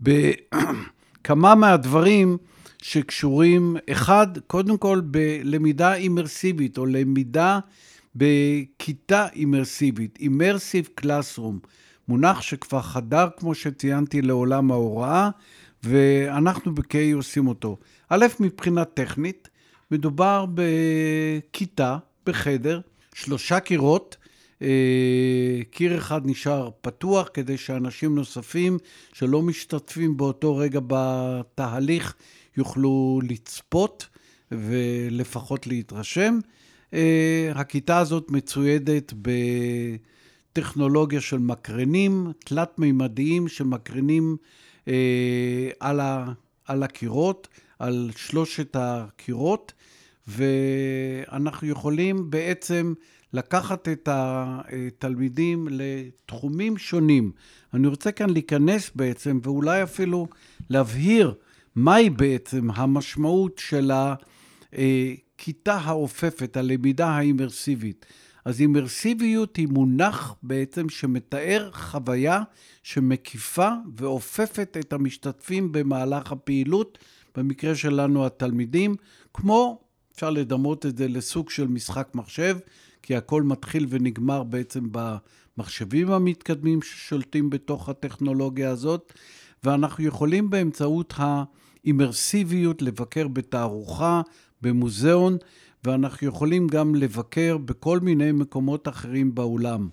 [0.02, 2.38] בכמה מהדברים
[2.82, 7.60] שקשורים, אחד, קודם כל בלמידה אימרסיבית, או למידה
[8.16, 11.60] בכיתה אימרסיבית, אימרסיב קלאסרום,
[12.08, 15.30] מונח שכבר חדר, כמו שציינתי, לעולם ההוראה,
[15.84, 17.78] ואנחנו ב-K עושים אותו.
[18.10, 19.50] א', מבחינה טכנית,
[19.92, 22.80] מדובר בכיתה, בחדר,
[23.14, 24.18] שלושה קירות,
[25.72, 28.78] קיר אחד נשאר פתוח כדי שאנשים נוספים
[29.14, 32.16] שלא משתתפים באותו רגע בתהליך
[32.58, 34.08] יוכלו לצפות
[34.52, 36.40] ולפחות להתרשם.
[36.94, 39.14] אה, הכיתה הזאת מצוידת
[40.52, 44.38] בטכנולוגיה של מקרנים תלת-מימדיים שמקרנים
[44.88, 46.32] אה, על, ה,
[46.66, 47.48] על הקירות,
[47.80, 49.74] על שלושת הקירות,
[50.28, 52.94] ואנחנו יכולים בעצם
[53.36, 57.32] לקחת את התלמידים לתחומים שונים.
[57.74, 60.28] אני רוצה כאן להיכנס בעצם, ואולי אפילו
[60.70, 61.34] להבהיר
[61.76, 63.92] מהי בעצם המשמעות של
[64.74, 68.06] הכיתה האופפת, הלמידה האימרסיבית.
[68.46, 72.42] אז אימרסיביות היא מונח בעצם שמתאר חוויה
[72.84, 76.98] שמקיפה ואופפת את המשתתפים במהלך הפעילות,
[77.38, 78.96] במקרה שלנו התלמידים,
[79.34, 79.82] כמו,
[80.14, 82.58] אפשר לדמות את זה לסוג של משחק מחשב,
[83.06, 89.14] כי הכל מתחיל ונגמר בעצם במחשבים המתקדמים ששולטים בתוך הטכנולוגיה הזאת,
[89.64, 94.22] ואנחנו יכולים באמצעות האימרסיביות לבקר בתערוכה,
[94.62, 95.38] במוזיאון,
[95.84, 99.90] ואנחנו יכולים גם לבקר בכל מיני מקומות אחרים בעולם.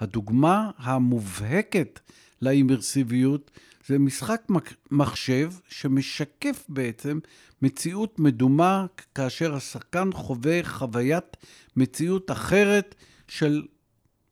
[0.00, 2.00] הדוגמה המובהקת
[2.42, 3.50] לאימרסיביות
[3.86, 4.42] זה משחק
[4.90, 7.18] מחשב שמשקף בעצם
[7.62, 11.36] מציאות מדומה כאשר השחקן חווה חוויית
[11.76, 12.94] מציאות אחרת
[13.28, 13.62] של,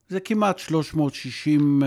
[0.08, 1.82] זה כמעט 360,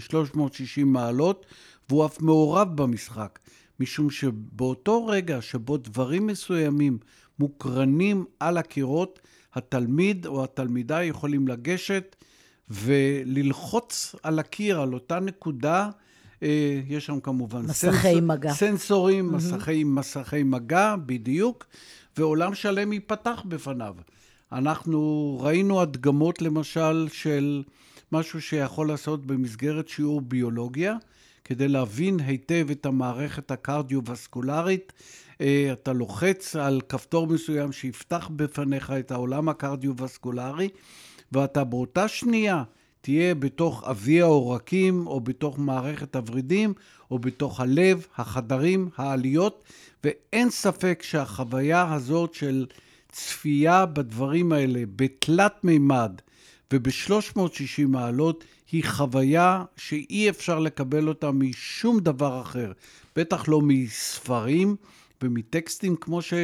[0.00, 1.46] 360 אה, מעלות,
[1.88, 3.38] והוא אף מעורב במשחק,
[3.80, 6.98] משום שבאותו רגע שבו דברים מסוימים
[7.38, 9.20] מוקרנים על הקירות,
[9.54, 12.16] התלמיד או התלמידה יכולים לגשת
[12.70, 15.90] וללחוץ על הקיר, על אותה נקודה,
[16.86, 17.62] יש שם כמובן...
[17.62, 18.22] מסכי סנס...
[18.22, 18.52] מגע.
[18.52, 19.36] סנסורים, mm-hmm.
[19.36, 21.66] מסכי, מסכי מגע, בדיוק,
[22.16, 23.94] ועולם שלם ייפתח בפניו.
[24.52, 27.62] אנחנו ראינו הדגמות, למשל, של
[28.12, 30.96] משהו שיכול לעשות במסגרת שיעור ביולוגיה,
[31.44, 34.92] כדי להבין היטב את המערכת הקרדיו-וסקולרית.
[35.40, 40.68] אה, אתה לוחץ על כפתור מסוים שיפתח בפניך את העולם הקרדיו-וסקולרי,
[41.32, 42.62] ואתה באותה שנייה
[43.08, 46.74] תהיה בתוך אבי העורקים, או בתוך מערכת הוורידים,
[47.10, 49.64] או בתוך הלב, החדרים, העליות,
[50.04, 52.66] ואין ספק שהחוויה הזאת של
[53.12, 56.12] צפייה בדברים האלה בתלת מימד
[56.72, 62.72] וב-360 מעלות היא חוויה שאי אפשר לקבל אותה משום דבר אחר,
[63.16, 64.76] בטח לא מספרים
[65.22, 66.34] ומטקסטים כמו ש...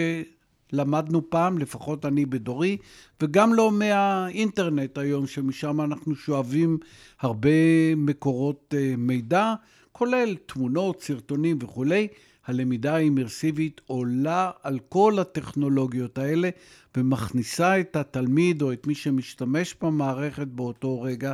[0.72, 2.77] למדנו פעם, לפחות אני בדורי,
[3.20, 6.79] וגם לא מהאינטרנט היום, שמשם אנחנו שואבים
[7.20, 7.50] הרבה
[7.96, 9.55] מקורות אה, מידע,
[9.92, 12.09] כולל תמונות, סרטונים וכולי.
[12.46, 16.48] הלמידה האימרסיבית עולה על כל הטכנולוגיות האלה
[16.96, 21.33] ומכניסה את התלמיד או את מי שמשתמש במערכת באותו רגע,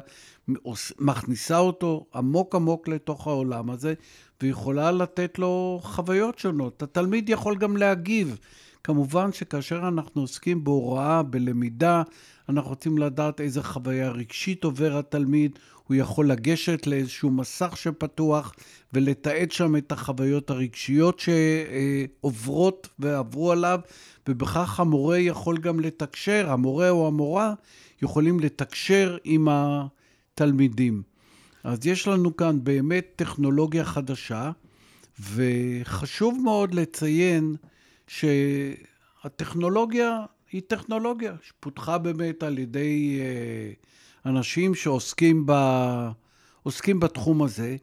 [0.98, 3.94] מכניסה אותו עמוק עמוק לתוך העולם הזה
[4.42, 6.82] ויכולה לתת לו חוויות שונות.
[6.82, 8.38] התלמיד יכול גם להגיב.
[8.84, 12.02] כמובן שכאשר אנחנו עוסקים בהוראה, בלמידה,
[12.48, 18.54] אנחנו רוצים לדעת איזה חוויה רגשית עובר התלמיד, הוא יכול לגשת לאיזשהו מסך שפתוח
[18.92, 21.22] ולתעד שם את החוויות הרגשיות
[22.20, 23.80] שעוברות ועברו עליו,
[24.28, 27.54] ובכך המורה יכול גם לתקשר, המורה או המורה
[28.02, 29.48] יכולים לתקשר עם
[30.34, 31.02] תלמידים.
[31.64, 34.50] אז יש לנו כאן באמת טכנולוגיה חדשה,
[35.34, 37.56] וחשוב מאוד לציין
[39.24, 40.20] שהטכנולוגיה
[40.52, 43.72] היא טכנולוגיה שפותחה באמת על ידי אה,
[44.30, 45.52] אנשים שעוסקים ב,
[46.62, 47.76] עוסקים בתחום הזה,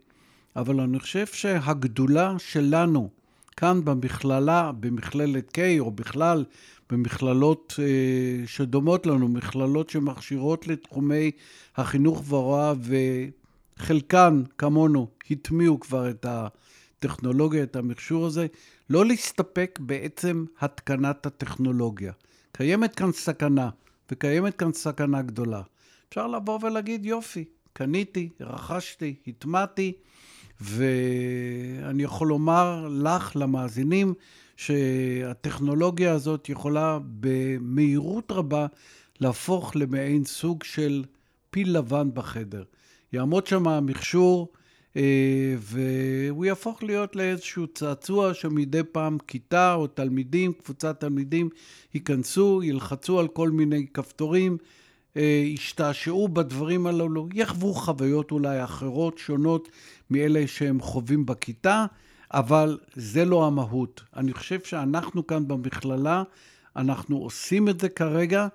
[0.55, 3.09] אבל אני חושב שהגדולה שלנו
[3.57, 6.45] כאן במכללה, במכללת K, או בכלל
[6.89, 11.31] במכללות אה, שדומות לנו, מכללות שמכשירות לתחומי
[11.75, 12.73] החינוך וההוראה,
[13.79, 18.47] וחלקן, כמונו, הטמיעו כבר את הטכנולוגיה, את המכשור הזה,
[18.89, 22.13] לא להסתפק בעצם התקנת הטכנולוגיה.
[22.51, 23.69] קיימת כאן סכנה,
[24.11, 25.61] וקיימת כאן סכנה גדולה.
[26.09, 29.93] אפשר לבוא ולהגיד, יופי, קניתי, רכשתי, הטמעתי,
[30.61, 34.13] ואני יכול לומר לך, למאזינים,
[34.55, 38.67] שהטכנולוגיה הזאת יכולה במהירות רבה
[39.19, 41.03] להפוך למעין סוג של
[41.49, 42.63] פיל לבן בחדר.
[43.13, 44.51] יעמוד שם המכשור,
[45.59, 51.49] והוא יהפוך להיות לאיזשהו צעצוע שמדי פעם כיתה או תלמידים, קבוצת תלמידים,
[51.93, 54.57] ייכנסו, ילחצו על כל מיני כפתורים,
[55.17, 59.69] אה, ישתעשעו בדברים הללו, יחוו חוויות אולי אחרות, שונות
[60.09, 61.85] מאלה שהם חווים בכיתה,
[62.33, 64.01] אבל זה לא המהות.
[64.15, 66.23] אני חושב שאנחנו כאן במכללה,
[66.75, 68.47] אנחנו עושים את זה כרגע.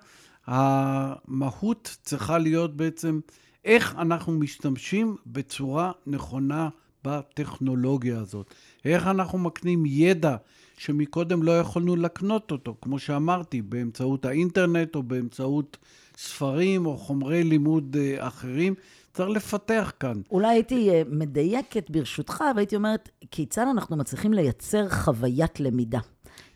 [0.47, 3.19] המהות צריכה להיות בעצם
[3.65, 6.69] איך אנחנו משתמשים בצורה נכונה
[7.05, 8.53] בטכנולוגיה הזאת.
[8.85, 10.35] איך אנחנו מקנים ידע
[10.77, 15.77] שמקודם לא יכולנו לקנות אותו, כמו שאמרתי, באמצעות האינטרנט או באמצעות
[16.17, 18.75] ספרים או חומרי לימוד אה, אחרים.
[19.13, 20.21] צריך לפתח כאן.
[20.31, 25.99] אולי הייתי אה, מדייקת ברשותך, והייתי אומרת, כיצד אנחנו מצליחים לייצר חוויית למידה?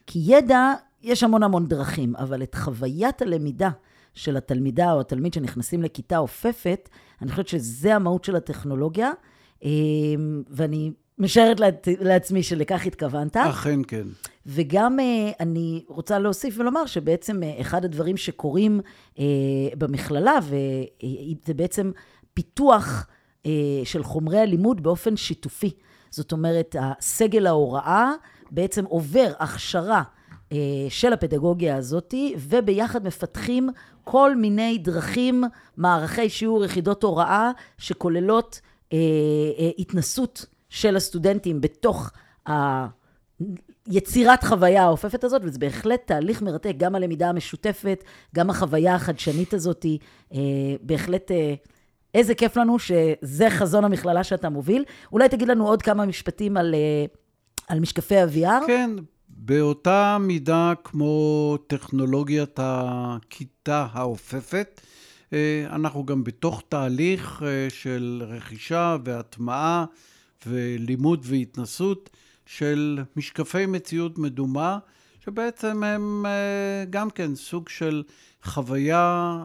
[0.07, 3.69] כי ידע, יש המון המון דרכים, אבל את חוויית הלמידה
[4.17, 6.89] של התלמידה או התלמיד שנכנסים לכיתה עופפת,
[7.21, 9.11] אני חושבת שזה המהות של הטכנולוגיה,
[9.63, 9.69] אה,
[10.49, 11.57] ואני משערת
[11.99, 13.37] לעצמי שלכך התכוונת.
[13.37, 14.07] אכן כן.
[14.45, 18.79] וגם אה, אני רוצה להוסיף ולומר שבעצם אחד הדברים שקורים
[19.77, 21.91] במכללה, וזה בעצם
[22.33, 23.07] פיתוח
[23.45, 23.51] אה,
[23.83, 25.71] של חומרי הלימוד באופן שיתופי.
[26.09, 28.11] זאת אומרת, הסגל ההוראה
[28.51, 30.16] בעצם עובר הכשרה אה,
[30.89, 33.69] של הפדגוגיה הזאתי, וביחד מפתחים
[34.03, 35.43] כל מיני דרכים,
[35.77, 38.61] מערכי שיעור, יחידות הוראה, שכוללות
[38.93, 38.97] אה,
[39.59, 42.11] אה, התנסות של הסטודנטים בתוך
[42.49, 42.87] ה...
[43.87, 48.03] יצירת חוויה האופפת הזאת, וזה בהחלט תהליך מרתק, גם הלמידה המשותפת,
[48.35, 49.85] גם החוויה החדשנית הזאת,
[50.33, 50.39] אה,
[50.81, 51.53] בהחלט אה,
[52.13, 54.83] איזה כיף לנו שזה חזון המכללה שאתה מוביל.
[55.11, 57.05] אולי תגיד לנו עוד כמה משפטים על, אה,
[57.67, 58.67] על משקפי ה-VR?
[58.67, 58.91] כן,
[59.39, 64.81] באותה מידה כמו טכנולוגיית הכיתה האופפת,
[65.33, 69.85] אה, אנחנו גם בתוך תהליך אה, של רכישה והטמעה
[70.45, 72.09] ולימוד והתנסות
[72.45, 74.79] של משקפי מציאות מדומה,
[75.25, 76.25] שבעצם הם
[76.89, 78.03] גם כן סוג של
[78.43, 79.43] חוויה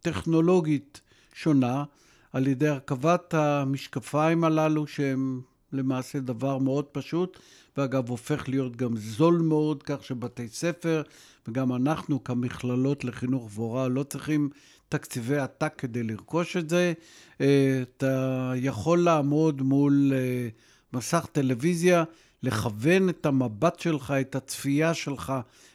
[0.00, 1.00] טכנולוגית
[1.34, 1.84] שונה
[2.32, 5.40] על ידי הרכבת המשקפיים הללו, שהם
[5.76, 7.38] למעשה דבר מאוד פשוט,
[7.76, 11.02] ואגב הופך להיות גם זול מאוד, כך שבתי ספר
[11.48, 14.50] וגם אנחנו כמכללות לחינוך והוראה לא צריכים
[14.88, 16.92] תקציבי עתק כדי לרכוש את זה.
[17.40, 20.48] אה, אתה יכול לעמוד מול אה,
[20.92, 22.04] מסך טלוויזיה,
[22.42, 25.32] לכוון את המבט שלך, את הצפייה שלך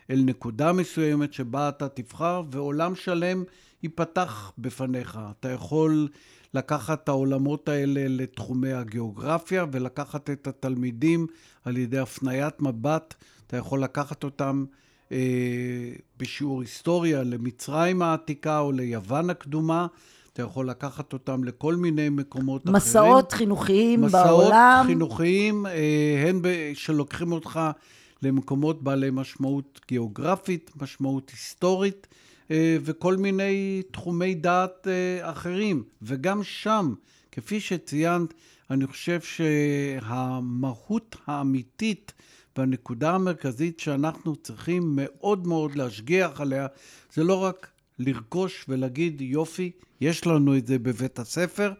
[0.10, 3.44] אל נקודה מסוימת שבה אתה תבחר, ועולם שלם
[3.84, 5.20] ייפתח בפניך.
[5.40, 6.08] אתה יכול
[6.54, 11.28] לקחת את העולמות האלה לתחומי הגיאוגרפיה ולקחת את התלמידים
[11.66, 13.14] על ידי הפניית מבט.
[13.48, 14.66] אתה יכול לקחת אותם
[15.12, 15.18] אה,
[16.20, 19.88] בשיעור היסטוריה למצרים העתיקה או ליוון הקדומה.
[20.34, 23.08] אתה יכול לקחת אותם לכל מיני מקומות מסעות אחרים.
[23.08, 24.74] מסעות חינוכיים מסעות בעולם.
[24.74, 26.42] מסעות חינוכיים, אה, הן
[26.74, 27.60] שלוקחים אותך
[28.22, 32.08] למקומות בעלי משמעות גיאוגרפית, משמעות היסטורית.
[32.52, 35.84] אה, וכל מיני תחומי דעת אה, אחרים.
[36.02, 36.93] וגם שם,
[37.32, 38.34] כפי שציינת,
[38.70, 42.14] אני חושב שהמהות האמיתית
[42.58, 46.68] והנקודה המרכזית שאנחנו צריכים מאוד מאוד להשגיח עליה,
[47.14, 47.68] זה לא רק
[47.99, 49.72] לרכוש ולהגיד יופי,
[50.02, 51.74] יש לנו את זה בבית הספר,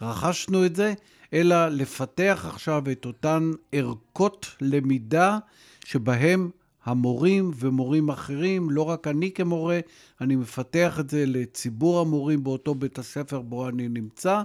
[0.00, 0.94] רכשנו את זה,
[1.32, 5.38] אלא לפתח עכשיו את אותן ערכות למידה
[5.84, 6.50] שבהם
[6.88, 9.80] המורים ומורים אחרים, לא רק אני כמורה,
[10.20, 14.42] אני מפתח את זה לציבור המורים באותו בית הספר בו אני נמצא,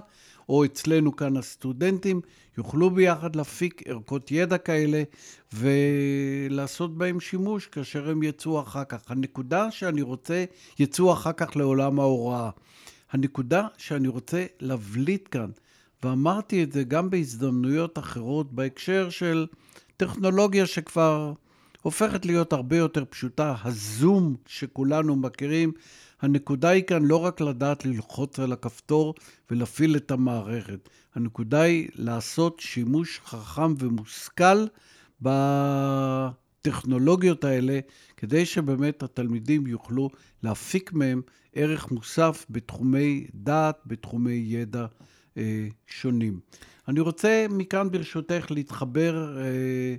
[0.48, 2.20] או אצלנו כאן הסטודנטים,
[2.58, 5.02] יוכלו ביחד להפיק ערכות ידע כאלה
[5.52, 9.10] ולעשות בהם שימוש כאשר הם יצאו אחר כך.
[9.10, 10.44] הנקודה שאני רוצה,
[10.78, 12.50] יצאו אחר כך לעולם ההוראה.
[13.12, 15.50] הנקודה שאני רוצה להבליט כאן,
[16.02, 19.46] ואמרתי את זה גם בהזדמנויות אחרות בהקשר של
[19.96, 21.32] טכנולוגיה שכבר
[21.84, 25.72] הופכת להיות הרבה יותר פשוטה, הזום שכולנו מכירים.
[26.22, 29.14] הנקודה היא כאן לא רק לדעת ללחוץ על הכפתור
[29.50, 34.66] ולהפעיל את המערכת, הנקודה היא לעשות שימוש חכם ומושכל
[36.62, 37.80] בטכנולוגיות האלה,
[38.16, 40.10] כדי שבאמת התלמידים יוכלו
[40.42, 41.22] להפיק מהם
[41.54, 44.86] ערך מוסף בתחומי דעת, בתחומי ידע
[45.36, 46.40] אה, שונים.
[46.88, 49.96] אני רוצה מכאן ברשותך להתחבר, אה,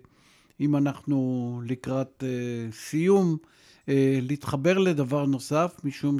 [0.60, 3.38] אם אנחנו לקראת אה, סיום,
[3.90, 6.18] אה, להתחבר לדבר נוסף, משום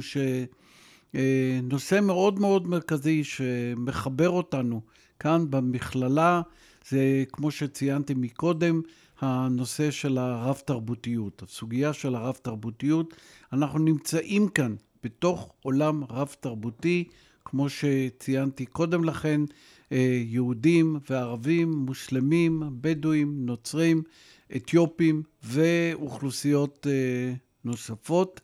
[1.14, 4.80] שנושא מאוד מאוד מרכזי שמחבר אותנו
[5.20, 6.42] כאן במכללה,
[6.88, 8.80] זה כמו שציינתי מקודם,
[9.20, 13.14] הנושא של הרב-תרבותיות, הסוגיה של הרב-תרבותיות.
[13.52, 17.04] אנחנו נמצאים כאן בתוך עולם רב-תרבותי,
[17.44, 19.46] כמו שציינתי קודם לכן, אה,
[19.90, 24.02] יהודים וערבים, מוסלמים, בדואים, נוצרים,
[24.56, 27.32] אתיופים ואוכלוסיות אה,
[27.64, 28.40] נוספות.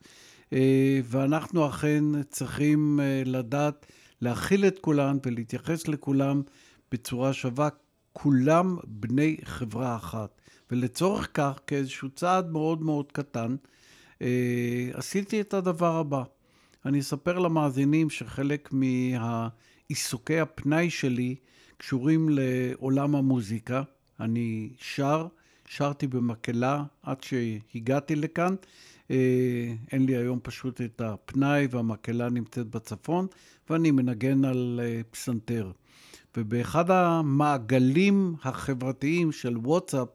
[0.52, 3.86] אה, ואנחנו אכן צריכים לדעת
[4.20, 6.42] להכיל את כולם ולהתייחס לכולם
[6.92, 7.68] בצורה שווה.
[8.12, 10.40] כולם בני חברה אחת.
[10.70, 13.56] ולצורך כך, כאיזשהו צעד מאוד מאוד קטן,
[14.92, 16.22] עשיתי את הדבר הבא.
[16.86, 18.68] אני אספר למאזינים שחלק
[19.92, 21.34] מעיסוקי הפנאי שלי
[21.76, 23.82] קשורים לעולם המוזיקה.
[24.20, 25.26] אני שר,
[25.66, 28.54] שרתי במקהלה עד שהגעתי לכאן.
[29.10, 33.26] אה, אין לי היום פשוט את הפנאי והמקהלה נמצאת בצפון,
[33.70, 35.70] ואני מנגן על אה, פסנתר.
[36.36, 40.08] ובאחד המעגלים החברתיים של וואטסאפ,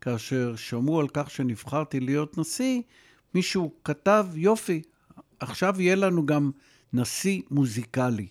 [0.00, 2.82] כאשר שמעו על כך שנבחרתי להיות נשיא,
[3.34, 4.82] מישהו כתב, יופי,
[5.40, 6.50] עכשיו יהיה לנו גם
[6.92, 8.28] נשיא מוזיקלי.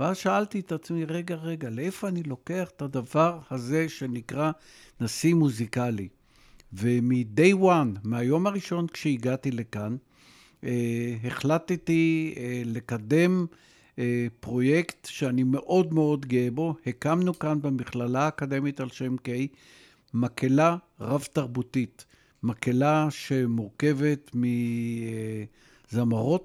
[0.00, 4.50] ואז שאלתי את עצמי, רגע, רגע, לאיפה אני לוקח את הדבר הזה שנקרא
[5.00, 6.08] נשיא מוזיקלי?
[6.72, 9.96] ומ-day one, מהיום הראשון כשהגעתי לכאן,
[10.64, 13.46] אה, החלטתי אה, לקדם
[13.98, 16.74] אה, פרויקט שאני מאוד מאוד גאה בו.
[16.86, 19.48] הקמנו כאן במכללה האקדמית על שם קיי
[20.14, 22.04] מקהלה רב-תרבותית.
[22.42, 24.44] מקהלה שמורכבת מ...
[24.44, 25.44] אה,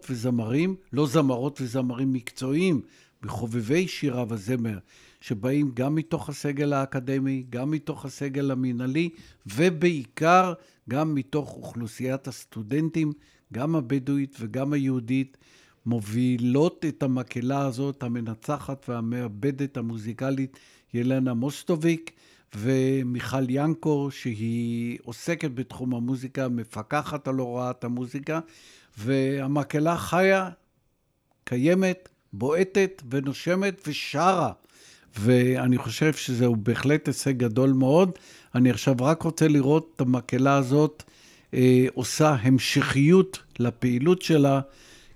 [0.10, 2.82] וזמרים, לא זמרות וזמרים מקצועיים,
[3.24, 4.78] מחובבי שירה וזמר,
[5.22, 9.10] שבאים גם מתוך הסגל האקדמי, גם מתוך הסגל המינהלי,
[9.46, 10.54] ובעיקר
[10.90, 13.14] גם מתוך אוכלוסיית הסטודנטים,
[13.54, 15.38] גם הבדואית וגם היהודית,
[15.86, 20.60] מובילות את המקהלה הזאת, המנצחת והמעבדת המוזיקלית,
[20.94, 22.12] ילנה מוסטוביק,
[22.56, 28.40] ומיכל ינקו, שהיא עוסקת בתחום המוזיקה, מפקחת על הוראת המוזיקה,
[28.98, 30.50] והמקהלה חיה,
[31.44, 34.52] קיימת, בועטת ונושמת ושרה.
[35.20, 38.12] ואני חושב שזהו בהחלט הישג גדול מאוד.
[38.56, 41.04] אני עכשיו רק רוצה לראות את המקהלה הזאת
[41.54, 44.60] אה, עושה המשכיות לפעילות שלה,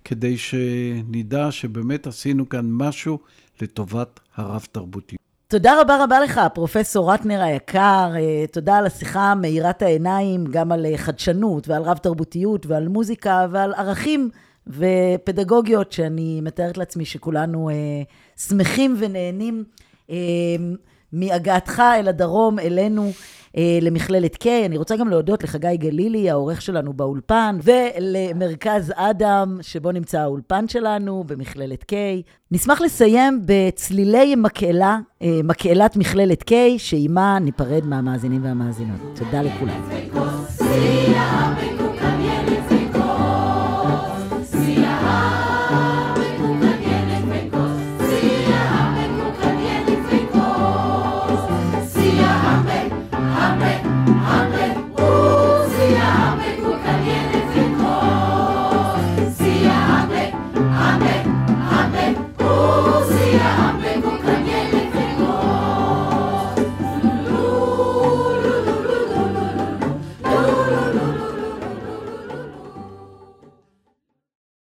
[0.05, 3.19] כדי שנדע שבאמת עשינו כאן משהו
[3.61, 5.21] לטובת הרב-תרבותיות.
[5.47, 8.11] תודה רבה רבה לך, פרופסור רטנר היקר.
[8.15, 13.73] אה, תודה על השיחה מאירת העיניים, גם על אה, חדשנות ועל רב-תרבותיות ועל מוזיקה ועל
[13.73, 14.29] ערכים
[14.67, 17.75] ופדגוגיות שאני מתארת לעצמי שכולנו אה,
[18.37, 19.63] שמחים ונהנים
[20.09, 20.15] אה,
[21.11, 23.11] מהגעתך אל הדרום, אלינו.
[23.57, 24.45] אה, למכללת K.
[24.65, 31.23] אני רוצה גם להודות לחגי גלילי, העורך שלנו באולפן, ולמרכז אדם, שבו נמצא האולפן שלנו
[31.27, 31.93] במכללת K.
[32.51, 38.99] נשמח לסיים בצלילי מקהלה, אה, מקהלת מכללת K, שעימה ניפרד מהמאזינים והמאזינות.
[39.15, 39.81] תודה לכולם.